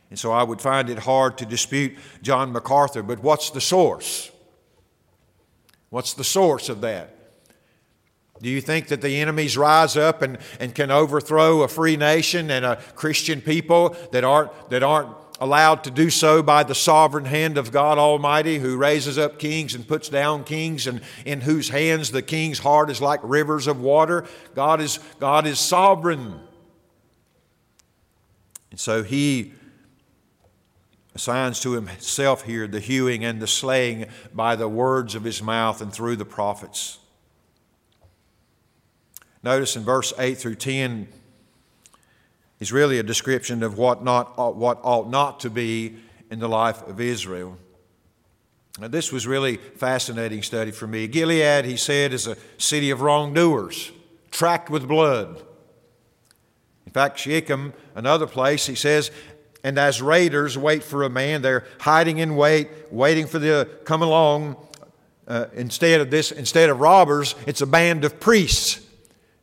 [0.10, 3.04] And so I would find it hard to dispute John MacArthur.
[3.04, 4.32] But what's the source?
[5.89, 7.15] What's the source of that?
[8.41, 12.49] Do you think that the enemies rise up and, and can overthrow a free nation
[12.49, 17.25] and a Christian people that aren't, that aren't allowed to do so by the sovereign
[17.25, 21.69] hand of God Almighty, who raises up kings and puts down kings, and in whose
[21.69, 24.25] hands the king's heart is like rivers of water.
[24.54, 26.41] God is, God is sovereign.
[28.71, 29.54] And so he
[31.15, 35.82] assigns to himself here the hewing and the slaying by the words of his mouth
[35.82, 36.99] and through the prophets.
[39.41, 41.08] Notice in verse 8 through 10,
[42.60, 45.95] is really a description of what, not, what ought not to be
[46.30, 47.58] in the life of Israel.
[48.80, 51.08] Now, this was really fascinating study for me.
[51.08, 53.91] Gilead, he said, is a city of wrongdoers,
[54.32, 55.41] tracked with blood.
[56.86, 59.12] In fact, Shechem, another place, he says,
[59.63, 64.02] and as raiders wait for a man, they're hiding in wait, waiting for the come
[64.02, 64.56] along.
[65.28, 68.82] Uh, instead of this, instead of robbers, it's a band of priests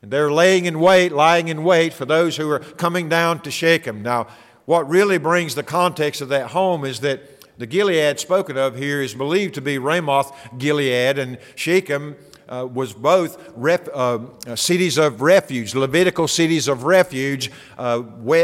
[0.03, 3.51] and they're laying in wait, lying in wait for those who are coming down to
[3.51, 4.03] Shechem.
[4.03, 4.27] Now,
[4.65, 9.01] what really brings the context of that home is that the Gilead spoken of here
[9.01, 12.17] is believed to be Ramoth Gilead, and Shechem
[12.49, 18.03] uh, was both uh, uh cities of refuge, Levitical cities of refuge uh,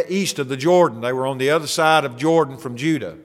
[0.08, 1.00] east of the Jordan.
[1.00, 3.16] They were on the other side of Jordan from Judah.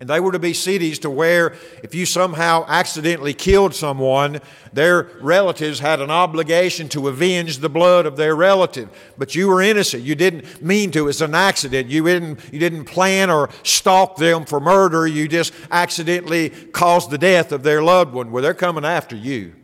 [0.00, 4.40] And they were to be cities to where if you somehow accidentally killed someone,
[4.72, 8.88] their relatives had an obligation to avenge the blood of their relative.
[9.18, 10.04] But you were innocent.
[10.04, 11.00] You didn't mean to.
[11.00, 11.88] It was an accident.
[11.88, 15.04] You didn't, you didn't plan or stalk them for murder.
[15.04, 18.30] You just accidentally caused the death of their loved one.
[18.30, 19.56] Well, they're coming after you.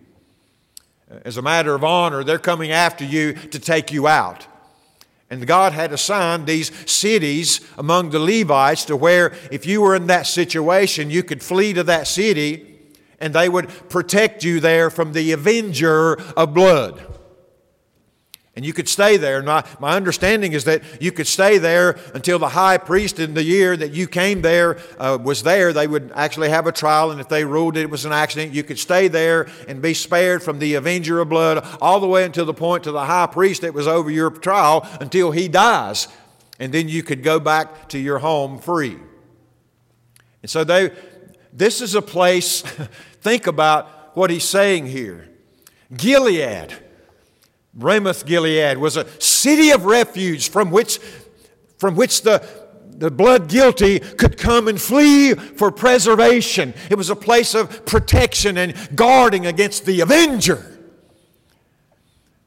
[1.25, 4.49] As a matter of honor, they're coming after you to take you out.
[5.35, 10.07] And God had assigned these cities among the Levites to where if you were in
[10.07, 12.79] that situation, you could flee to that city
[13.18, 17.13] and they would protect you there from the avenger of blood.
[18.57, 19.43] And you could stay there.
[19.43, 23.43] My, my understanding is that you could stay there until the high priest in the
[23.43, 25.73] year that you came there uh, was there.
[25.73, 28.62] They would actually have a trial, and if they ruled it was an accident, you
[28.62, 32.47] could stay there and be spared from the avenger of blood all the way until
[32.47, 36.07] the point to the high priest that was over your trial until he dies.
[36.61, 38.99] And then you could go back to your home free.
[40.43, 40.93] And so they,
[41.53, 42.61] this is a place,
[43.21, 45.29] think about what he's saying here.
[45.97, 46.84] Gilead
[47.76, 50.98] Ramoth Gilead was a city of refuge from which,
[51.76, 52.46] from which the,
[52.90, 56.74] the blood guilty could come and flee for preservation.
[56.90, 60.70] It was a place of protection and guarding against the avenger.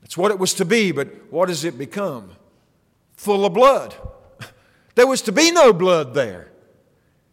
[0.02, 2.32] That's what it was to be, but what has it become?
[3.16, 3.96] Full of blood.
[4.96, 6.50] There was to be no blood there.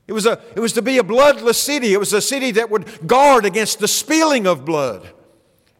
[0.06, 1.94] It was, a, it was to be a bloodless city.
[1.94, 5.13] It was a city that would guard against the spilling of blood.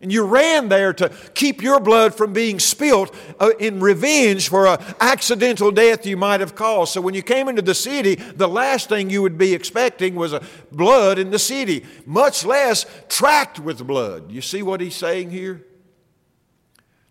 [0.05, 4.67] And you ran there to keep your blood from being spilt uh, in revenge for
[4.67, 6.93] an accidental death you might have caused.
[6.93, 10.35] So when you came into the city, the last thing you would be expecting was
[10.35, 14.31] a blood in the city, much less tracked with blood.
[14.31, 15.65] You see what he's saying here?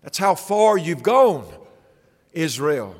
[0.03, 1.51] That's how far you've gone,
[2.31, 2.95] Israel.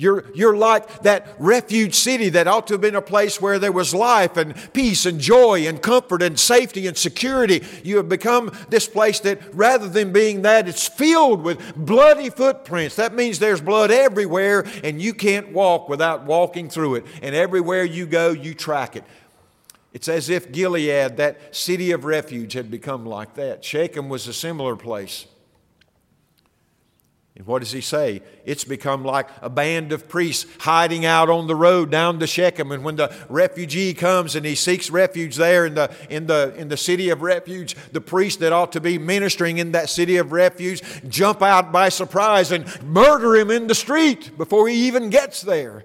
[0.00, 3.72] You're, you're like that refuge city that ought to have been a place where there
[3.72, 7.64] was life and peace and joy and comfort and safety and security.
[7.82, 12.94] You have become this place that rather than being that, it's filled with bloody footprints.
[12.94, 17.06] That means there's blood everywhere and you can't walk without walking through it.
[17.20, 19.02] And everywhere you go, you track it.
[19.92, 23.64] It's as if Gilead, that city of refuge, had become like that.
[23.64, 25.26] Shechem was a similar place.
[27.38, 28.20] And what does he say?
[28.44, 32.72] It's become like a band of priests hiding out on the road down to Shechem.
[32.72, 36.68] And when the refugee comes and he seeks refuge there in the, in the, in
[36.68, 40.32] the city of refuge, the priests that ought to be ministering in that city of
[40.32, 45.40] refuge jump out by surprise and murder him in the street before he even gets
[45.40, 45.84] there.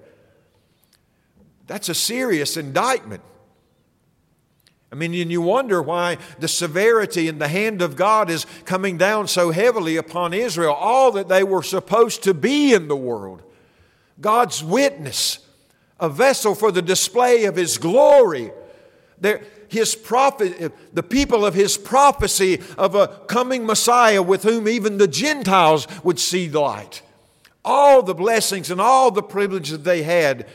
[1.68, 3.22] That's a serious indictment.
[4.94, 8.96] I mean, and you wonder why the severity and the hand of God is coming
[8.96, 13.42] down so heavily upon Israel, all that they were supposed to be in the world.
[14.20, 15.40] God's witness,
[15.98, 18.52] a vessel for the display of His glory.
[19.68, 25.08] his prophet, the people of His prophecy of a coming Messiah with whom even the
[25.08, 27.02] Gentiles would see the light.
[27.64, 30.46] All the blessings and all the privileges that they had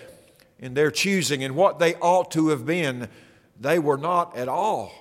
[0.59, 3.09] in their choosing and what they ought to have been
[3.59, 4.91] they were not at all.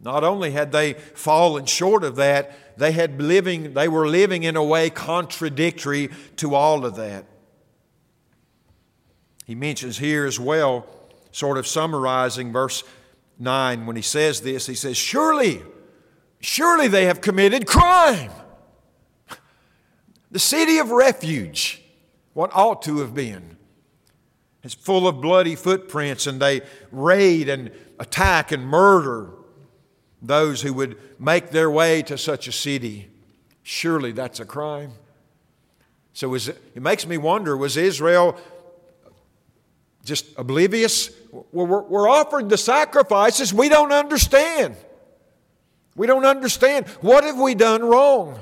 [0.00, 4.54] Not only had they fallen short of that, they, had living, they were living in
[4.54, 7.24] a way contradictory to all of that.
[9.44, 10.86] He mentions here as well,
[11.32, 12.84] sort of summarizing verse
[13.38, 15.62] 9, when he says this, he says, Surely,
[16.40, 18.30] surely they have committed crime.
[20.30, 21.82] The city of refuge,
[22.34, 23.57] what ought to have been.
[24.62, 29.30] It's full of bloody footprints, and they raid and attack and murder
[30.20, 33.08] those who would make their way to such a city.
[33.62, 34.92] Surely that's a crime.
[36.12, 38.36] So it makes me wonder was Israel
[40.04, 41.10] just oblivious?
[41.52, 44.74] We're, offered the sacrifices we don't understand.
[45.94, 46.88] We don't understand.
[47.02, 48.40] What have we done wrong?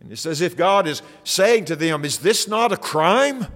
[0.00, 3.46] And it's as if God is saying to them, Is this not a crime?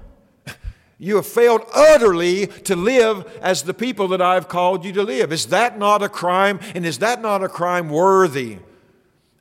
[0.99, 5.31] You have failed utterly to live as the people that I've called you to live.
[5.31, 6.59] Is that not a crime?
[6.75, 8.59] And is that not a crime worthy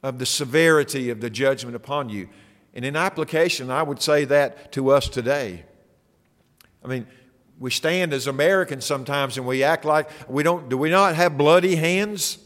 [0.03, 2.27] of the severity of the judgment upon you?
[2.73, 5.63] And in application, I would say that to us today.
[6.83, 7.07] I mean,
[7.57, 11.37] we stand as Americans sometimes and we act like we don't, do we not have
[11.37, 12.37] bloody hands?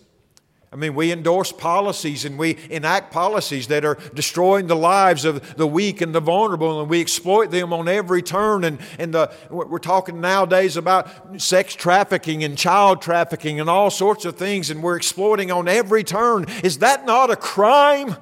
[0.72, 5.58] I mean, we endorse policies and we enact policies that are destroying the lives of
[5.58, 8.64] the weak and the vulnerable, and we exploit them on every turn.
[8.64, 14.26] And, and the, we're talking nowadays about sex trafficking and child trafficking and all sorts
[14.26, 16.46] of things, and we're exploiting on every turn.
[16.64, 18.16] Is that not a crime?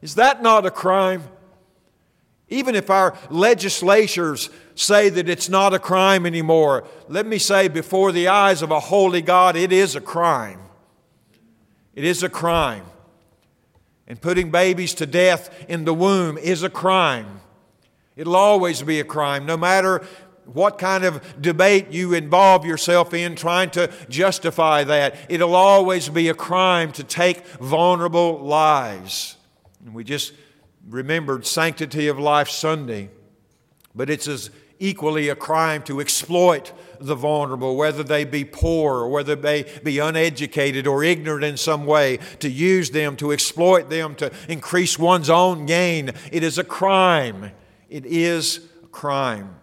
[0.00, 1.24] Is that not a crime?
[2.48, 8.12] Even if our legislatures say that it's not a crime anymore, let me say before
[8.12, 10.60] the eyes of a holy God, it is a crime.
[12.00, 12.86] It is a crime.
[14.06, 17.42] And putting babies to death in the womb is a crime.
[18.16, 20.06] It'll always be a crime, no matter
[20.46, 25.14] what kind of debate you involve yourself in trying to justify that.
[25.28, 29.36] It'll always be a crime to take vulnerable lives.
[29.84, 30.32] And we just
[30.88, 33.10] remembered Sanctity of Life Sunday,
[33.94, 34.48] but it's as
[34.80, 39.98] equally a crime to exploit the vulnerable, whether they be poor or whether they be
[39.98, 45.30] uneducated or ignorant in some way, to use them, to exploit them, to increase one's
[45.30, 46.10] own gain.
[46.32, 47.52] It is a crime.
[47.88, 49.54] It is a crime.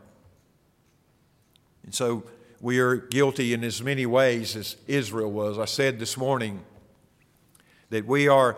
[1.84, 2.24] And so
[2.62, 5.58] we are guilty in as many ways as Israel was.
[5.58, 6.62] I said this morning
[7.90, 8.58] that we are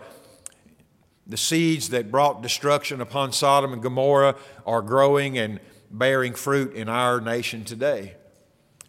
[1.26, 4.36] the seeds that brought destruction upon Sodom and Gomorrah
[4.66, 5.60] are growing and
[5.90, 8.14] bearing fruit in our nation today.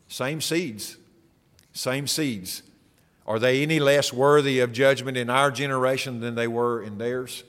[0.08, 0.98] Same seeds,
[1.74, 2.64] same seeds.
[3.26, 7.44] Are they any less worthy of judgment in our generation than they were in theirs?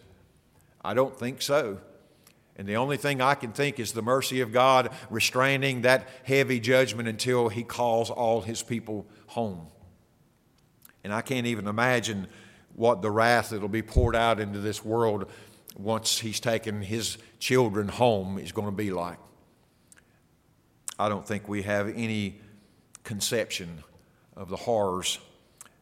[0.85, 1.79] I don't think so.
[2.57, 6.61] And the only thing I can think is the mercy of God restraining that heavy
[6.61, 9.67] judgment until He calls all His people home.
[11.03, 12.29] And I can't even imagine
[12.75, 15.31] what the wrath that'll be poured out into this world
[15.77, 19.19] once he's taken his children home is going to be like.
[20.99, 22.41] I don't think we have any
[23.05, 23.83] conception
[24.37, 25.19] of the horrors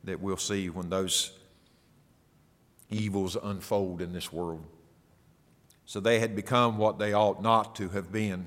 [0.04, 1.32] that we'll see when those
[2.90, 4.64] evils unfold in this world.
[5.86, 8.46] So they had become what they ought not to have been.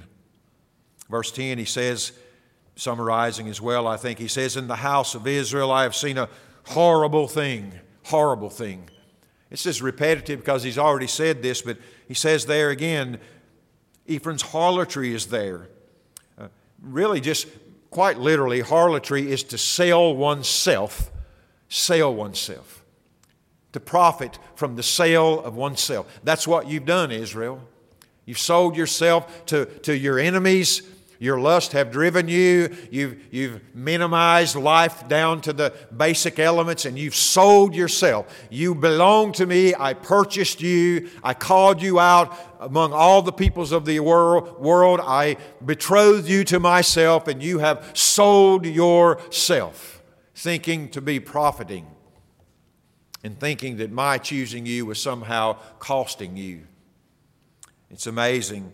[1.09, 2.13] Verse 10, he says,
[2.75, 6.17] summarizing as well, I think, he says, In the house of Israel I have seen
[6.17, 6.29] a
[6.65, 8.89] horrible thing horrible thing.
[9.49, 13.19] It's just repetitive because he's already said this, but he says there again,
[14.05, 15.69] Ephraim's harlotry is there.
[16.83, 17.47] Really, just
[17.89, 21.11] quite literally, harlotry is to sell oneself,
[21.69, 22.83] sell oneself,
[23.71, 26.07] to profit from the sale of oneself.
[26.23, 27.61] That's what you've done, Israel.
[28.25, 30.81] You've sold yourself to, to your enemies
[31.23, 32.75] your lust have driven you.
[32.91, 38.45] You've, you've minimized life down to the basic elements and you've sold yourself.
[38.49, 39.73] You belong to me.
[39.73, 41.09] I purchased you.
[41.23, 44.99] I called you out among all the peoples of the world.
[45.03, 50.01] I betrothed you to myself and you have sold yourself,
[50.35, 51.87] thinking to be profiting
[53.23, 56.67] and thinking that my choosing you was somehow costing you.
[57.89, 58.71] It's amazing.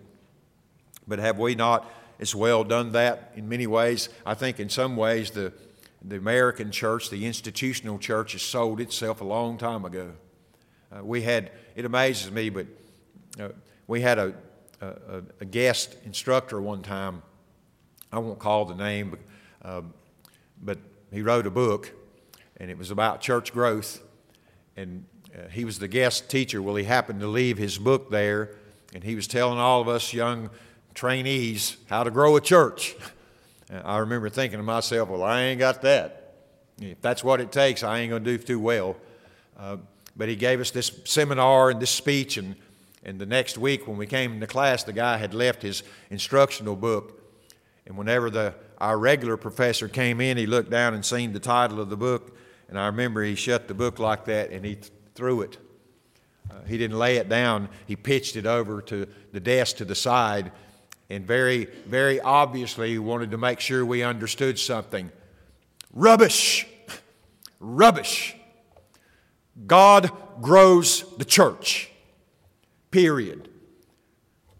[1.08, 1.90] But have we not?
[2.20, 4.10] as well done that in many ways.
[4.26, 5.54] I think in some ways the,
[6.04, 10.12] the American church, the institutional church, has sold itself a long time ago.
[10.92, 12.68] Uh, we had, it amazes me, but
[13.40, 13.50] uh,
[13.90, 14.34] we had a,
[14.82, 17.24] a, a, guest instructor one time.
[18.12, 19.20] I won't call the name, but,
[19.68, 19.82] uh,
[20.62, 20.78] but
[21.12, 21.92] he wrote a book,
[22.58, 24.04] and it was about church growth.
[24.78, 26.62] And uh, he was the guest teacher.
[26.62, 28.52] Well, he happened to leave his book there,
[28.94, 30.52] and he was telling all of us young
[30.94, 32.96] trainees how to grow a church.
[33.84, 36.36] I remember thinking to myself, well, I ain't got that.
[36.80, 38.98] If that's what it takes, I ain't going to do too well.
[39.58, 39.78] Uh,
[40.16, 42.56] but he gave us this seminar and this speech, and,
[43.10, 45.82] and the next week when we came into class, the guy had left his
[46.12, 47.20] instructional book.
[47.88, 51.82] And whenever the, our regular professor came in, he looked down and seen the title
[51.82, 52.38] of the book.
[52.68, 55.57] And I remember he shut the book like that and he th- threw it.
[56.51, 59.95] Uh, he didn't lay it down, he pitched it over to the desk to the
[59.95, 60.51] side
[61.10, 65.12] and very, very obviously he wanted to make sure we understood something.
[65.93, 66.68] Rubbish!
[67.60, 68.36] Rubbish!
[69.66, 71.89] God grows the church.
[72.92, 73.50] Period.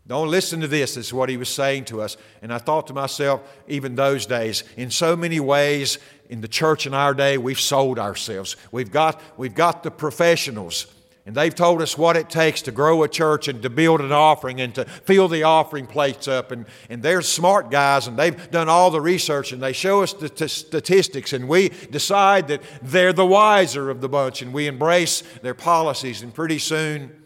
[0.08, 2.18] Don't listen to this, is what he was saying to us.
[2.42, 6.00] And I thought to myself, even those days, in so many ways,
[6.30, 8.56] in the church in our day, we've sold ourselves.
[8.72, 10.88] We've got, we've got the professionals
[11.30, 14.12] and they've told us what it takes to grow a church and to build an
[14.12, 16.52] offering and to fill the offering plates up.
[16.52, 20.12] And, and they're smart guys and they've done all the research and they show us
[20.12, 24.66] the t- statistics and we decide that they're the wiser of the bunch and we
[24.66, 26.24] embrace their policies.
[26.24, 27.19] And pretty soon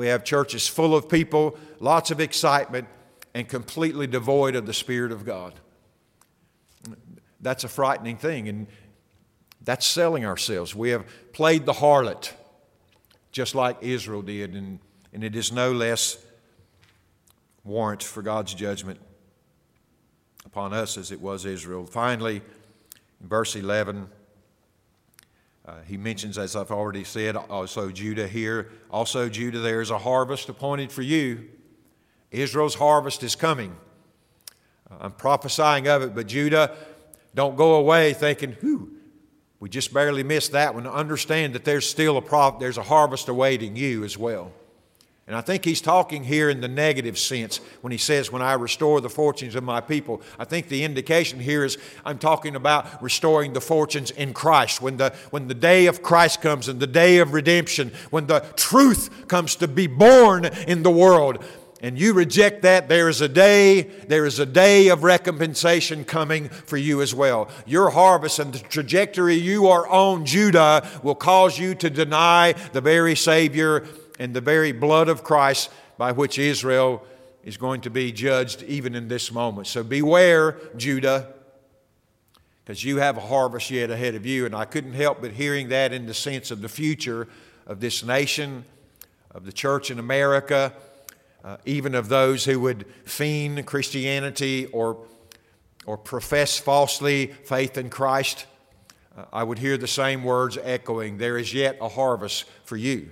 [0.00, 2.88] we have churches full of people, lots of excitement,
[3.34, 5.52] and completely devoid of the Spirit of God.
[7.42, 8.48] That's a frightening thing.
[8.48, 8.66] And
[9.60, 10.74] that's selling ourselves.
[10.74, 12.32] We have played the harlot
[13.30, 14.78] just like Israel did, and,
[15.12, 16.16] and it is no less
[17.62, 18.98] warrant for God's judgment
[20.46, 21.84] upon us as it was Israel.
[21.84, 22.36] Finally,
[23.20, 24.08] in verse 11,
[25.70, 28.72] uh, he mentions, as I've already said, also Judah here.
[28.90, 31.48] Also, Judah, there is a harvest appointed for you.
[32.32, 33.76] Israel's harvest is coming.
[34.90, 36.74] Uh, I'm prophesying of it, but Judah,
[37.36, 38.96] don't go away thinking, whew,
[39.60, 40.88] we just barely missed that one.
[40.88, 44.50] Understand that there's still a there's a harvest awaiting you as well.
[45.30, 48.54] And I think he's talking here in the negative sense when he says, When I
[48.54, 50.22] restore the fortunes of my people.
[50.40, 54.82] I think the indication here is I'm talking about restoring the fortunes in Christ.
[54.82, 58.40] When the, when the day of Christ comes and the day of redemption, when the
[58.56, 61.44] truth comes to be born in the world,
[61.80, 66.48] and you reject that, there is a day, there is a day of recompensation coming
[66.48, 67.48] for you as well.
[67.66, 72.80] Your harvest and the trajectory you are on, Judah, will cause you to deny the
[72.80, 73.86] very Savior
[74.20, 77.02] and the very blood of Christ by which Israel
[77.42, 79.66] is going to be judged even in this moment.
[79.66, 81.32] So beware, Judah,
[82.62, 84.44] because you have a harvest yet ahead of you.
[84.44, 87.28] And I couldn't help but hearing that in the sense of the future
[87.66, 88.66] of this nation,
[89.30, 90.74] of the church in America,
[91.42, 94.98] uh, even of those who would feign Christianity or,
[95.86, 98.44] or profess falsely faith in Christ.
[99.16, 103.08] Uh, I would hear the same words echoing There is yet a harvest for you.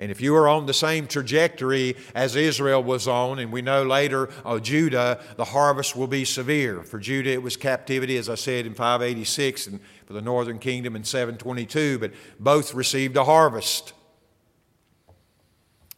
[0.00, 3.82] And if you are on the same trajectory as Israel was on, and we know
[3.82, 6.84] later of Judah, the harvest will be severe.
[6.84, 10.94] For Judah, it was captivity, as I said, in 586, and for the northern kingdom
[10.94, 13.92] in 722, but both received a harvest.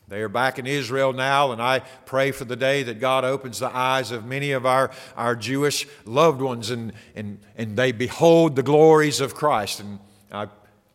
[0.08, 3.60] They are back in Israel now, and I pray for the day that God opens
[3.60, 8.56] the eyes of many of our, our Jewish loved ones and, and, and they behold
[8.56, 9.78] the glories of Christ.
[9.78, 10.00] And
[10.32, 10.48] I,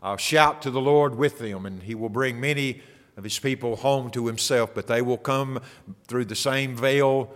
[0.03, 2.81] I'll shout to the Lord with them, and He will bring many
[3.17, 5.61] of his people home to himself, but they will come
[6.07, 7.31] through the same veil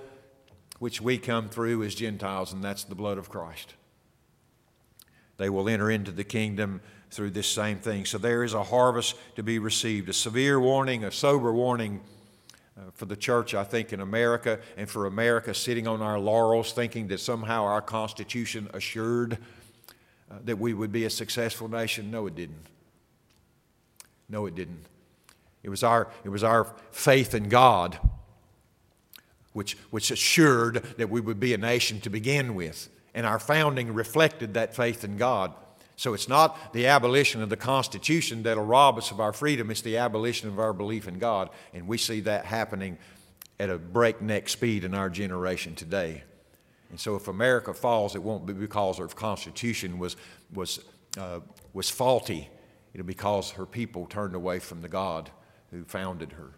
[0.80, 3.76] which we come through as Gentiles, and that's the blood of Christ.
[5.38, 8.06] They will enter into the kingdom through this same thing.
[8.06, 12.02] So there is a harvest to be received, a severe warning, a sober warning.
[12.78, 16.72] Uh, for the church, I think, in America, and for America sitting on our laurels,
[16.72, 19.38] thinking that somehow our Constitution assured
[20.32, 22.10] uh, that we would be a successful nation.
[22.10, 22.68] No, it didn't.
[24.30, 24.86] No, it didn't.
[25.64, 28.00] It was our, it was our faith in God
[29.54, 32.90] which, which assured that we would be a nation to begin with.
[33.14, 35.54] And our founding reflected that faith in God.
[35.96, 39.82] So it's not the abolition of the Constitution that'll rob us of our freedom, it's
[39.82, 41.50] the abolition of our belief in God.
[41.74, 42.98] And we see that happening
[43.60, 46.24] at a breakneck speed in our generation today.
[46.92, 50.16] And so if America falls, it won't be because her Constitution was,
[50.54, 50.80] was,
[51.18, 51.42] uh,
[51.74, 52.50] was faulty.
[52.94, 55.30] It'll be because her people turned away from the God
[55.72, 56.52] who founded her.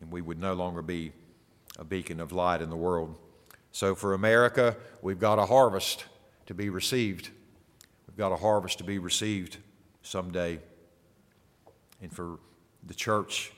[0.00, 1.12] And we would no longer be
[1.78, 3.14] a beacon of light in the world.
[3.72, 6.04] So for America, we've got a harvest
[6.46, 7.30] to be received.
[8.06, 9.58] We've got a harvest to be received
[10.02, 10.60] someday.
[12.00, 12.38] And for
[12.86, 13.52] the church,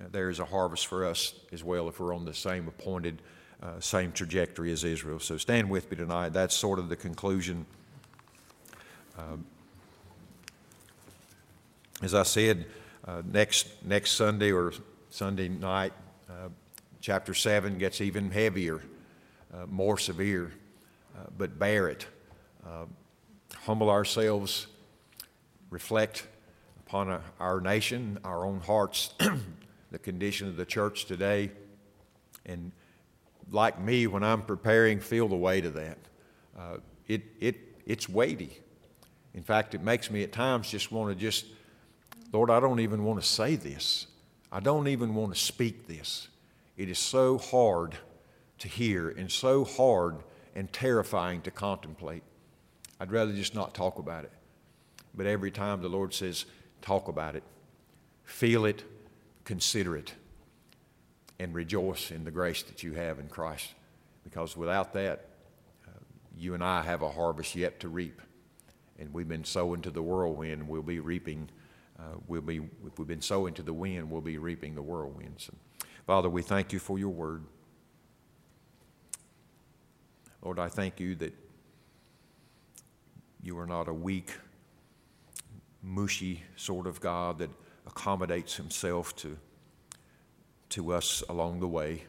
[0.00, 3.22] uh, there is a harvest for us as well if we're on the same appointed,
[3.62, 5.18] uh, same trajectory as Israel.
[5.18, 6.32] So stand with me tonight.
[6.32, 7.66] That's sort of the conclusion.
[9.18, 9.44] Um,
[12.02, 12.66] as I said,
[13.24, 14.72] next, next Sunday or
[15.10, 15.92] Sunday night,
[16.28, 16.48] uh,
[17.00, 18.80] chapter 7 gets even heavier,
[19.52, 20.52] uh, more severe,
[21.16, 22.06] uh, but bear it.
[22.64, 22.84] Uh,
[23.56, 24.66] humble ourselves,
[25.70, 26.26] reflect
[26.86, 29.14] upon our nation, our own hearts,
[29.90, 31.50] the condition of the church today,
[32.46, 32.72] and
[33.50, 35.98] like me, when I'm preparing, feel the weight of that.
[36.56, 36.76] Uh,
[37.08, 38.58] it, it, it's weighty.
[39.34, 41.46] In fact, it makes me at times just want to just
[42.32, 44.06] Lord, I don't even want to say this.
[44.52, 46.28] I don't even want to speak this.
[46.76, 47.96] It is so hard
[48.58, 50.18] to hear and so hard
[50.54, 52.22] and terrifying to contemplate.
[53.00, 54.32] I'd rather just not talk about it.
[55.14, 56.44] But every time the Lord says,
[56.82, 57.42] talk about it,
[58.24, 58.84] feel it,
[59.44, 60.14] consider it,
[61.38, 63.70] and rejoice in the grace that you have in Christ.
[64.22, 65.26] Because without that,
[65.88, 65.98] uh,
[66.36, 68.20] you and I have a harvest yet to reap.
[68.98, 71.48] And we've been sowing to the whirlwind, we'll be reaping
[72.00, 75.50] uh, we'll be, if we've been sowing to the wind, we'll be reaping the whirlwinds.
[76.06, 77.44] Father, we thank you for your word.
[80.42, 81.34] Lord, I thank you that
[83.42, 84.32] you are not a weak,
[85.82, 87.50] mushy sort of God that
[87.86, 89.36] accommodates himself to,
[90.70, 92.04] to us along the way.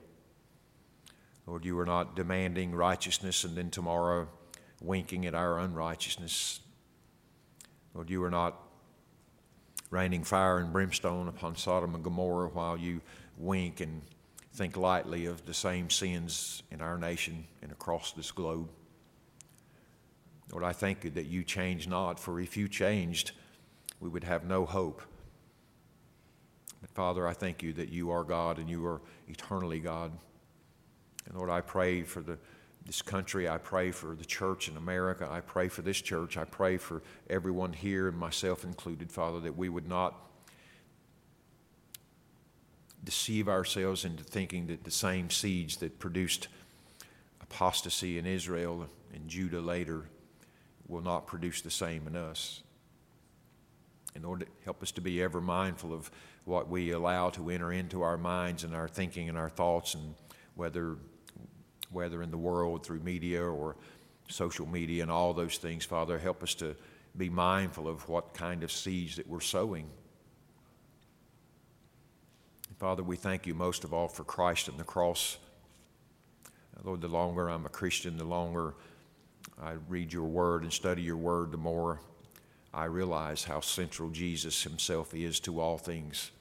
[1.46, 4.30] Lord, you are not demanding righteousness and then tomorrow
[4.82, 6.62] winking at our unrighteousness.
[7.94, 8.70] Lord, you are not
[9.92, 13.02] raining fire and brimstone upon Sodom and Gomorrah while you
[13.38, 14.02] wink and
[14.54, 18.70] think lightly of the same sins in our nation and across this globe.
[20.52, 23.32] Lord, I thank you that you change not, for if you changed,
[24.00, 25.02] we would have no hope.
[26.82, 30.12] But Father, I thank you that you are God and you are eternally God.
[31.26, 32.38] And Lord, I pray for the
[32.86, 33.47] this country.
[33.47, 35.27] I pray for the church in America.
[35.29, 36.38] I pray for this church.
[36.38, 40.15] I pray for everyone here, and myself included, Father, that we would not
[43.03, 46.47] deceive ourselves into thinking that the same seeds that produced
[47.41, 50.05] apostasy in Israel and Judah later
[50.88, 52.61] will not produce the same in us.
[54.13, 56.11] In order to help us to be ever mindful of
[56.43, 60.15] what we allow to enter into our minds and our thinking and our thoughts, and
[60.55, 60.97] whether,
[61.92, 63.76] whether in the world through media or
[64.28, 66.76] social media and all those things, Father, help us to
[67.18, 69.89] be mindful of what kind of seeds that we're sowing.
[72.80, 75.38] Father, we thank you most of all for Christ and the cross.
[76.84, 78.74] Lord, the longer I'm a Christian, the longer
[79.62, 82.00] I read your word and study your word, the more
[82.74, 86.32] I realize how central Jesus himself is to all things.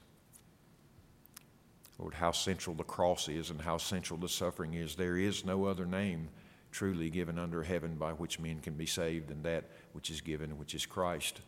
[2.01, 4.95] Lord, how central the cross is and how central the suffering is.
[4.95, 6.29] There is no other name
[6.71, 10.57] truly given under heaven by which men can be saved than that which is given,
[10.57, 11.41] which is Christ.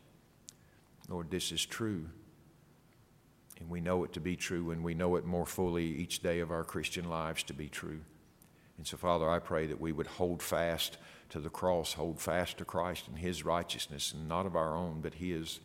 [1.09, 2.05] Lord, this is true.
[3.59, 6.39] And we know it to be true, and we know it more fully each day
[6.39, 8.01] of our Christian lives to be true.
[8.77, 10.97] And so, Father, I pray that we would hold fast
[11.29, 15.01] to the cross, hold fast to Christ and His righteousness, and not of our own,
[15.01, 15.61] but His.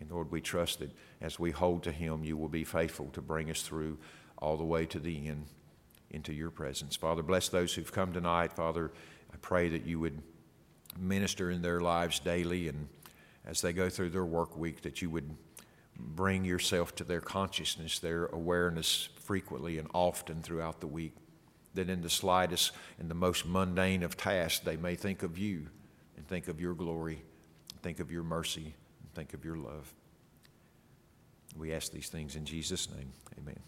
[0.00, 3.22] And Lord, we trust that as we hold to Him, you will be faithful to
[3.22, 3.98] bring us through
[4.38, 5.46] all the way to the end
[6.10, 6.96] into your presence.
[6.96, 8.52] Father, bless those who've come tonight.
[8.52, 8.92] Father,
[9.32, 10.22] I pray that you would
[10.98, 12.88] minister in their lives daily and
[13.44, 15.36] as they go through their work week, that you would
[15.98, 21.14] bring yourself to their consciousness, their awareness frequently and often throughout the week.
[21.74, 25.66] That in the slightest and the most mundane of tasks, they may think of you
[26.16, 27.22] and think of your glory,
[27.82, 28.74] think of your mercy,
[29.14, 29.92] think of your love.
[31.56, 33.12] We ask these things in Jesus' name.
[33.38, 33.60] Amen.